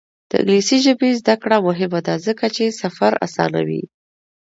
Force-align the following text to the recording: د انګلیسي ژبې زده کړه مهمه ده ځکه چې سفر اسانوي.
د 0.29 0.31
انګلیسي 0.39 0.77
ژبې 0.85 1.09
زده 1.21 1.35
کړه 1.41 1.57
مهمه 1.67 1.99
ده 2.07 2.15
ځکه 2.25 2.45
چې 2.55 2.77
سفر 2.81 3.11
اسانوي. 3.25 3.83